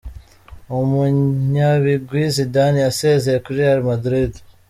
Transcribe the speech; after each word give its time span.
Umunyabigwi 0.79 2.21
Zidane 2.35 2.79
yasezeye 2.85 3.37
muri 3.41 3.53
Real 3.59 3.79
Madrid. 3.89 4.31